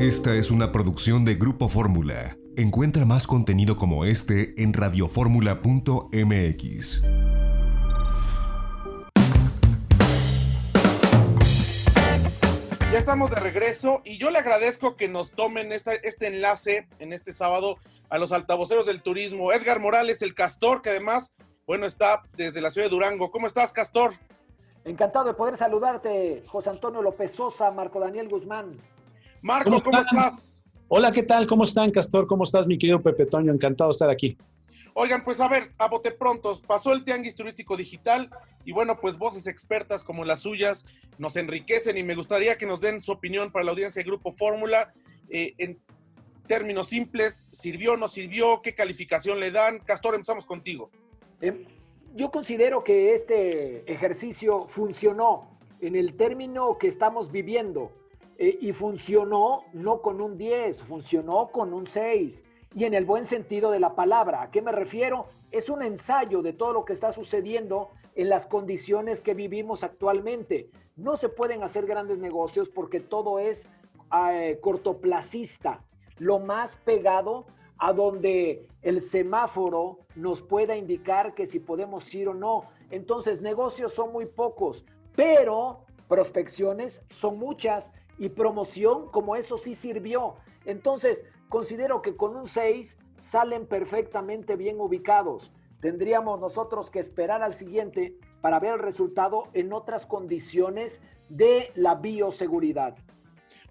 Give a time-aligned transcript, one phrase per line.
[0.00, 2.38] Esta es una producción de Grupo Fórmula.
[2.56, 7.02] Encuentra más contenido como este en radioformula.mx.
[12.90, 17.34] Ya estamos de regreso y yo le agradezco que nos tomen este enlace en este
[17.34, 17.76] sábado
[18.08, 19.52] a los altavoceros del turismo.
[19.52, 21.34] Edgar Morales, el castor, que además,
[21.66, 23.30] bueno, está desde la ciudad de Durango.
[23.30, 24.14] ¿Cómo estás, castor?
[24.86, 28.78] Encantado de poder saludarte, José Antonio López Sosa, Marco Daniel Guzmán.
[29.42, 30.64] Marco, ¿cómo, estás?
[30.88, 31.46] Hola, ¿qué tal?
[31.46, 32.26] ¿Cómo están, Castor?
[32.26, 33.52] ¿Cómo estás, mi querido Pepe Toño?
[33.52, 34.36] Encantado de estar aquí.
[34.92, 38.28] Oigan, pues a ver, a bote prontos, pasó el Tianguis Turístico Digital
[38.64, 40.84] y bueno, pues voces expertas como las suyas
[41.16, 44.32] nos enriquecen y me gustaría que nos den su opinión para la audiencia de Grupo
[44.32, 44.92] Fórmula.
[45.30, 45.78] Eh, en
[46.46, 48.60] términos simples, ¿sirvió o no sirvió?
[48.60, 49.78] ¿Qué calificación le dan?
[49.78, 50.90] Castor, empezamos contigo.
[51.40, 51.64] Eh,
[52.14, 57.92] yo considero que este ejercicio funcionó en el término que estamos viviendo
[58.42, 62.42] eh, y funcionó no con un 10, funcionó con un 6
[62.74, 64.40] y en el buen sentido de la palabra.
[64.40, 65.26] ¿A qué me refiero?
[65.50, 70.70] Es un ensayo de todo lo que está sucediendo en las condiciones que vivimos actualmente.
[70.96, 73.68] No se pueden hacer grandes negocios porque todo es
[74.32, 75.84] eh, cortoplacista,
[76.16, 77.44] lo más pegado
[77.76, 82.64] a donde el semáforo nos pueda indicar que si podemos ir o no.
[82.90, 84.82] Entonces, negocios son muy pocos,
[85.14, 90.34] pero prospecciones son muchas y promoción como eso sí sirvió.
[90.66, 95.50] Entonces, considero que con un 6 salen perfectamente bien ubicados.
[95.80, 101.94] Tendríamos nosotros que esperar al siguiente para ver el resultado en otras condiciones de la
[101.94, 102.94] bioseguridad.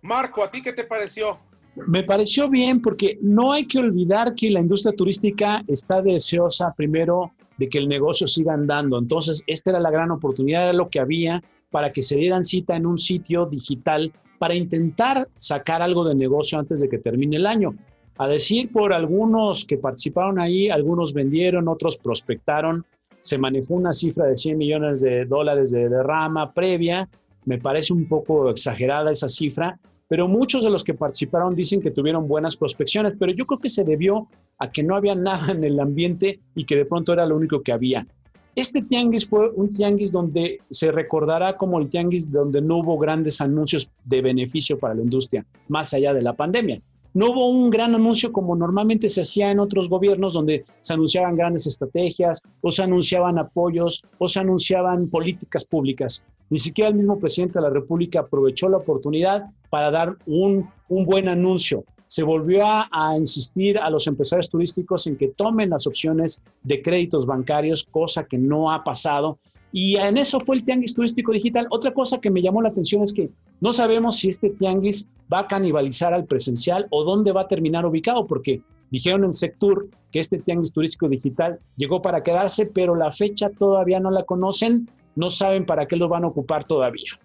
[0.01, 1.37] Marco, ¿a ti qué te pareció?
[1.75, 7.31] Me pareció bien porque no hay que olvidar que la industria turística está deseosa primero
[7.57, 8.97] de que el negocio siga andando.
[8.97, 12.75] Entonces, esta era la gran oportunidad, de lo que había para que se dieran cita
[12.75, 17.45] en un sitio digital para intentar sacar algo de negocio antes de que termine el
[17.45, 17.75] año.
[18.17, 22.85] A decir por algunos que participaron ahí, algunos vendieron, otros prospectaron,
[23.21, 27.09] se manejó una cifra de 100 millones de dólares de derrama previa,
[27.45, 31.91] me parece un poco exagerada esa cifra, pero muchos de los que participaron dicen que
[31.91, 34.27] tuvieron buenas prospecciones, pero yo creo que se debió
[34.57, 37.61] a que no había nada en el ambiente y que de pronto era lo único
[37.61, 38.07] que había.
[38.55, 43.39] Este tianguis fue un tianguis donde se recordará como el tianguis donde no hubo grandes
[43.41, 46.81] anuncios de beneficio para la industria, más allá de la pandemia.
[47.13, 51.35] No hubo un gran anuncio como normalmente se hacía en otros gobiernos donde se anunciaban
[51.35, 56.23] grandes estrategias o se anunciaban apoyos o se anunciaban políticas públicas.
[56.49, 61.05] Ni siquiera el mismo presidente de la República aprovechó la oportunidad para dar un, un
[61.05, 66.43] buen anuncio se volvió a, insistir a los empresarios turísticos en que tomen las opciones
[66.63, 69.37] de créditos bancarios, cosa que no ha pasado.
[69.71, 71.67] Y en eso fue el tianguis turístico digital.
[71.69, 73.29] Otra cosa que me llamó la atención es que
[73.61, 77.85] no sabemos si este tianguis va a canibalizar al presencial o dónde va a terminar
[77.85, 83.11] ubicado, porque dijeron en Sectur que este tianguis turístico digital llegó para quedarse, pero la
[83.11, 87.19] fecha todavía no la conocen, no saben para qué lo van a ocupar todavía.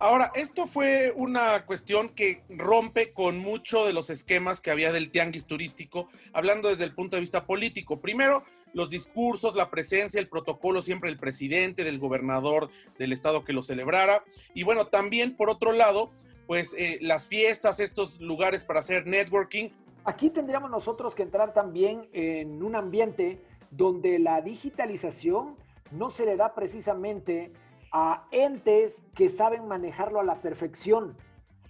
[0.00, 5.10] Ahora, esto fue una cuestión que rompe con mucho de los esquemas que había del
[5.10, 7.98] tianguis turístico, hablando desde el punto de vista político.
[7.98, 8.44] Primero,
[8.74, 13.64] los discursos, la presencia, el protocolo siempre del presidente, del gobernador del estado que lo
[13.64, 14.22] celebrara.
[14.54, 16.12] Y bueno, también por otro lado,
[16.46, 19.70] pues eh, las fiestas, estos lugares para hacer networking.
[20.04, 23.40] Aquí tendríamos nosotros que entrar también en un ambiente
[23.72, 25.56] donde la digitalización
[25.90, 27.50] no se le da precisamente
[27.92, 31.16] a entes que saben manejarlo a la perfección.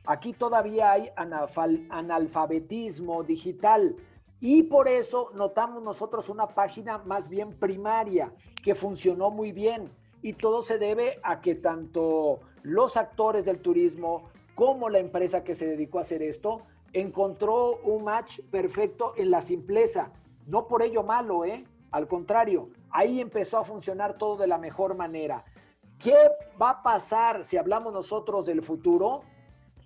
[0.06, 1.10] Aquí todavía hay
[1.90, 3.96] analfabetismo digital
[4.40, 9.90] y por eso notamos nosotros una página más bien primaria que funcionó muy bien
[10.22, 15.54] y todo se debe a que tanto los actores del turismo como la empresa que
[15.54, 16.62] se dedicó a hacer esto
[16.92, 20.10] encontró un match perfecto en la simpleza.
[20.46, 21.64] No por ello malo, ¿eh?
[21.90, 25.44] Al contrario, ahí empezó a funcionar todo de la mejor manera.
[25.98, 26.14] ¿Qué
[26.60, 29.22] va a pasar si hablamos nosotros del futuro?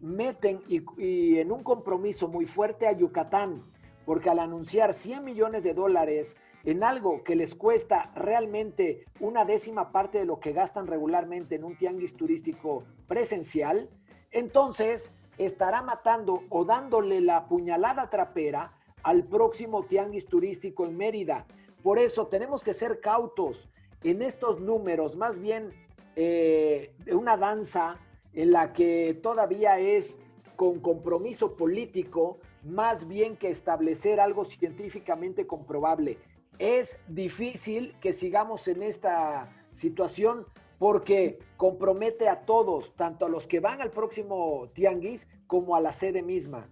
[0.01, 3.63] Meten y, en un compromiso muy fuerte a Yucatán,
[4.05, 9.91] porque al anunciar 100 millones de dólares en algo que les cuesta realmente una décima
[9.91, 13.89] parte de lo que gastan regularmente en un tianguis turístico presencial,
[14.33, 18.73] entonces estará matando o dándole la puñalada trapera
[19.03, 21.47] al próximo tianguis turístico en Mérida.
[21.83, 23.67] Por eso tenemos que ser cautos
[24.05, 25.73] en estos números, más bien
[26.17, 27.99] eh, de una danza
[28.33, 30.19] en la que todavía es
[30.57, 36.19] con compromiso político más bien que establecer algo científicamente comprobable.
[36.59, 40.47] Es difícil que sigamos en esta situación
[40.79, 45.93] porque compromete a todos, tanto a los que van al próximo tianguis como a la
[45.93, 46.67] sede misma.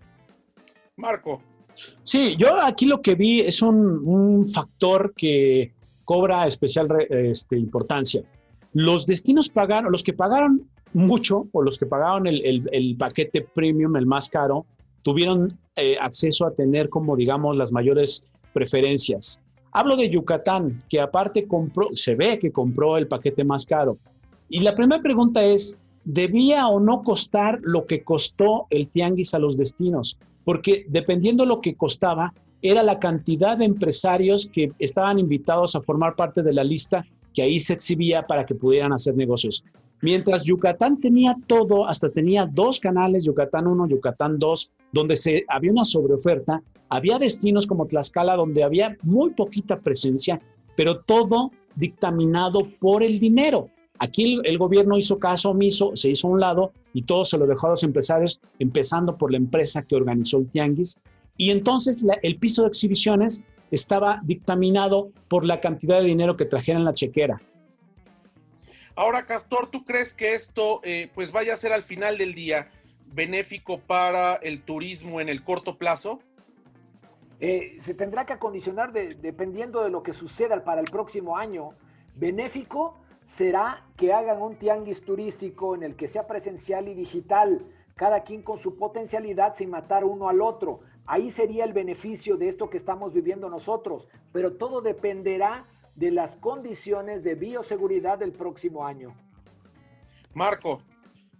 [0.96, 1.42] Marco.
[2.02, 8.22] Sí, yo aquí lo que vi es un, factor que cobra especial este, importancia.
[8.72, 14.06] Los destinos pagaron, los que pagaron mucho o los que pagaron el, paquete premium, el
[14.06, 14.66] más caro,
[15.02, 19.40] tuvieron eh, acceso a tener como, digamos, las mayores preferencias.
[19.72, 23.98] Hablo de Yucatán, que aparte compró, se ve que compró el paquete más caro.
[24.48, 29.38] Y la primera pregunta es, ¿debía o no costar lo que costó el tianguis a
[29.38, 30.18] los destinos?
[30.44, 36.14] Porque dependiendo lo que costaba, era la cantidad de empresarios que estaban invitados a formar
[36.14, 39.64] parte de la lista que ahí se exhibía para que pudieran hacer negocios.
[40.02, 45.72] Mientras Yucatán tenía todo, hasta tenía dos canales, Yucatán 1, Yucatán 2, donde se, había
[45.72, 50.40] una sobreoferta, había destinos como Tlaxcala donde había muy poquita presencia,
[50.74, 53.68] pero todo dictaminado por el dinero.
[53.98, 57.46] Aquí el, gobierno hizo caso omiso, se hizo a un lado y todo se lo
[57.46, 60.98] dejó a los empresarios, empezando por la empresa que organizó el tianguis.
[61.36, 66.84] Y entonces el piso de exhibiciones estaba dictaminado por la cantidad de dinero que trajeran
[66.84, 67.40] la chequera.
[68.96, 72.68] Ahora, Castor, ¿tú crees que esto eh, pues vaya a ser al final del día
[73.06, 76.20] benéfico para el turismo en el corto plazo?
[77.40, 81.70] Eh, se tendrá que acondicionar dependiendo de lo que suceda para el próximo año.
[82.14, 87.64] Benéfico será que hagan un tianguis turístico en el que sea presencial y digital,
[87.94, 90.80] cada quien con su potencialidad sin matar uno al otro.
[91.06, 95.66] Ahí sería el beneficio de esto que estamos viviendo nosotros, pero todo dependerá
[95.96, 99.14] de las condiciones de bioseguridad del próximo año.
[100.34, 100.82] Marco.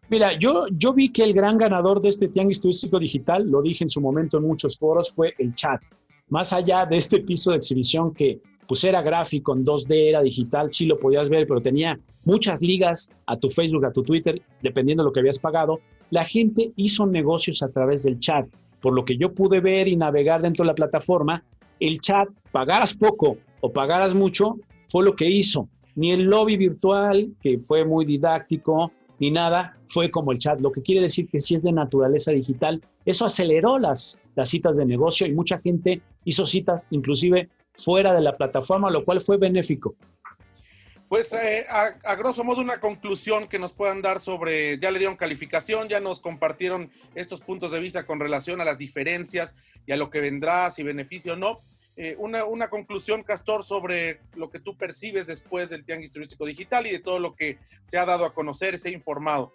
[0.09, 3.85] Mira, yo, yo vi que el gran ganador de este tianguis turístico digital, lo dije
[3.85, 5.81] en su momento en muchos foros, fue el chat.
[6.29, 10.73] Más allá de este piso de exhibición que pues era gráfico en 2D, era digital,
[10.73, 15.03] sí lo podías ver, pero tenía muchas ligas a tu Facebook, a tu Twitter, dependiendo
[15.03, 15.81] de lo que habías pagado.
[16.11, 18.47] La gente hizo negocios a través del chat.
[18.81, 21.43] Por lo que yo pude ver y navegar dentro de la plataforma,
[21.79, 24.57] el chat, pagaras poco o pagaras mucho,
[24.89, 25.69] fue lo que hizo.
[25.95, 30.61] Ni el lobby virtual, que fue muy didáctico, ni nada, fue como el chat.
[30.61, 34.77] Lo que quiere decir que si es de naturaleza digital, eso aceleró las, las citas
[34.77, 39.37] de negocio y mucha gente hizo citas inclusive fuera de la plataforma, lo cual fue
[39.37, 39.95] benéfico.
[41.11, 45.17] Pues eh, a, grosso modo una conclusión que nos puedan dar sobre, ya le dieron
[45.17, 49.97] calificación, ya nos compartieron estos puntos de vista con relación a las diferencias y a
[49.97, 51.63] lo que vendrá, si beneficio o no.
[51.97, 56.87] Eh, una, una, conclusión, Castor, sobre lo que tú percibes después del Tianguis Turístico Digital
[56.87, 59.53] y de todo lo que se ha dado a conocer, se ha informado.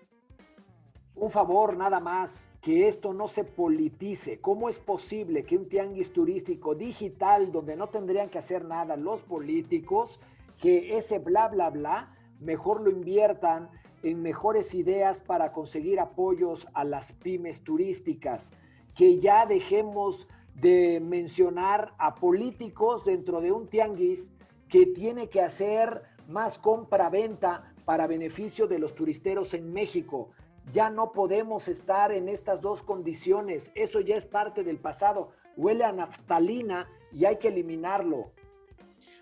[1.16, 4.42] Un favor, nada más, que esto no se politice.
[4.42, 9.22] ¿Cómo es posible que un Tianguis Turístico Digital, donde no tendrían que hacer nada los
[9.22, 10.20] políticos,
[10.66, 13.70] que ese bla, bla, bla, mejor lo inviertan
[14.02, 18.50] en mejores ideas para conseguir apoyos a las pymes turísticas,
[18.96, 24.34] que ya dejemos de mencionar a políticos dentro de un tianguis
[24.68, 30.32] que tiene que hacer más compra-venta para beneficio de los turisteros en México.
[30.74, 33.70] Ya no podemos estar en estas dos condiciones.
[33.76, 35.30] Eso ya es parte del pasado.
[35.58, 38.32] Huele a naftalina y hay que eliminarlo.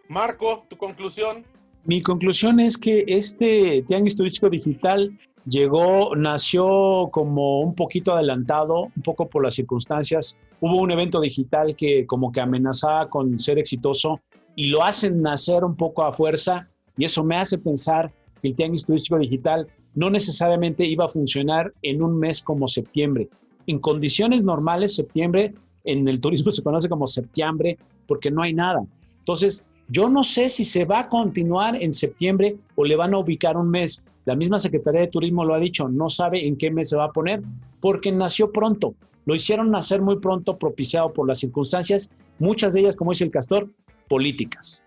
[0.07, 1.45] Marco, tu conclusión.
[1.85, 9.03] Mi conclusión es que este tianguis turístico digital llegó, nació como un poquito adelantado, un
[9.03, 10.37] poco por las circunstancias.
[10.61, 14.21] Hubo un evento digital que como que amenazaba con ser exitoso
[14.55, 18.55] y lo hacen nacer un poco a fuerza y eso me hace pensar que el
[18.55, 23.29] tianguis turístico digital no necesariamente iba a funcionar en un mes como septiembre.
[23.67, 27.77] En condiciones normales, septiembre en el turismo se conoce como septiembre
[28.07, 28.85] porque no hay nada.
[29.19, 33.19] Entonces, yo no sé si se va a continuar en septiembre o le van a
[33.19, 34.03] ubicar un mes.
[34.25, 37.05] La misma Secretaría de Turismo lo ha dicho, no sabe en qué mes se va
[37.05, 37.43] a poner
[37.79, 38.95] porque nació pronto.
[39.25, 42.09] Lo hicieron nacer muy pronto, propiciado por las circunstancias,
[42.39, 43.69] muchas de ellas, como dice el castor,
[44.09, 44.83] políticas.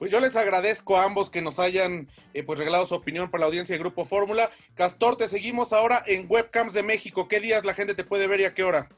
[0.00, 3.42] Pues yo les agradezco a ambos que nos hayan eh, pues regalado su opinión para
[3.42, 4.50] la audiencia de Grupo Fórmula.
[4.74, 7.28] Castor, te seguimos ahora en Webcams de México.
[7.28, 8.88] ¿Qué días la gente te puede ver y a qué hora?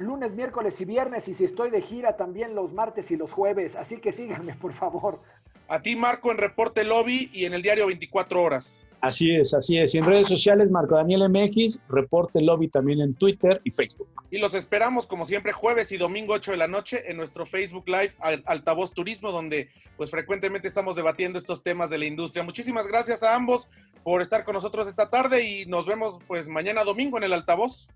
[0.00, 3.76] Lunes, miércoles y viernes y si estoy de gira también los martes y los jueves.
[3.76, 5.20] Así que síganme, por favor.
[5.68, 8.84] A ti, Marco, en Reporte Lobby y en el diario 24 horas.
[9.02, 9.94] Así es, así es.
[9.94, 14.08] Y en redes sociales, Marco Daniel MX, Reporte Lobby también en Twitter y Facebook.
[14.30, 17.84] Y los esperamos, como siempre, jueves y domingo 8 de la noche en nuestro Facebook
[17.86, 18.14] Live
[18.44, 22.42] Altavoz Turismo, donde pues frecuentemente estamos debatiendo estos temas de la industria.
[22.42, 23.68] Muchísimas gracias a ambos
[24.02, 27.90] por estar con nosotros esta tarde y nos vemos pues mañana domingo en el Altavoz.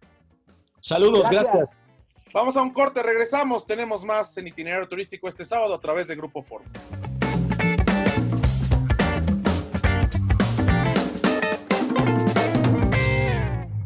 [0.81, 1.71] Saludos, gracias.
[2.35, 3.65] Vamos a un corte, regresamos.
[3.65, 6.73] Tenemos más en itinerario turístico este sábado a través de Grupo Fórmula.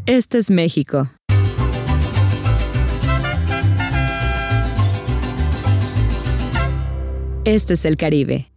[0.06, 1.10] Este es México.
[7.44, 8.50] Este es el Caribe.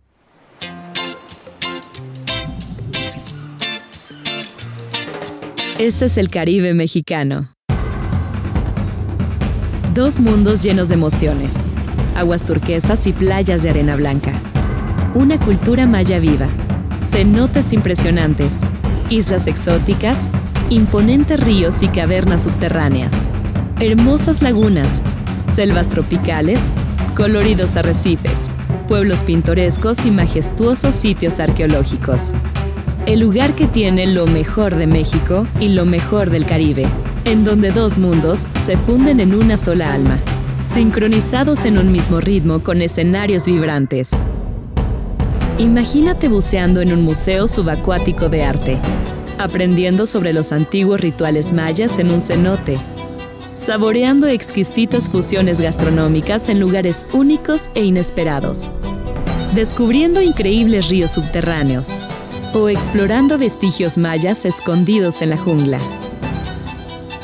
[5.77, 7.49] Este es el Caribe mexicano.
[9.93, 11.67] Dos mundos llenos de emociones,
[12.15, 14.31] aguas turquesas y playas de arena blanca.
[15.15, 16.47] Una cultura maya viva,
[17.01, 18.61] cenotes impresionantes,
[19.09, 20.29] islas exóticas,
[20.69, 23.11] imponentes ríos y cavernas subterráneas,
[23.81, 25.01] hermosas lagunas,
[25.51, 26.69] selvas tropicales,
[27.13, 28.49] coloridos arrecifes,
[28.87, 32.31] pueblos pintorescos y majestuosos sitios arqueológicos.
[33.07, 36.85] El lugar que tiene lo mejor de México y lo mejor del Caribe,
[37.25, 40.17] en donde dos mundos se funden en una sola alma,
[40.65, 44.11] sincronizados en un mismo ritmo con escenarios vibrantes.
[45.57, 48.79] Imagínate buceando en un museo subacuático de arte,
[49.37, 52.79] aprendiendo sobre los antiguos rituales mayas en un cenote,
[53.53, 58.71] saboreando exquisitas fusiones gastronómicas en lugares únicos e inesperados,
[59.53, 62.01] descubriendo increíbles ríos subterráneos,
[62.53, 65.79] o explorando vestigios mayas escondidos en la jungla.